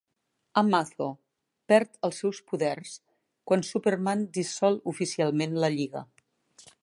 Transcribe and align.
Amazo 0.59 1.09
perd 1.73 1.99
els 2.09 2.21
seus 2.23 2.39
poders 2.53 2.95
quan 3.51 3.65
Superman 3.69 4.25
dissol 4.39 4.83
oficialment 4.95 5.57
la 5.65 5.71
lliga. 5.77 6.05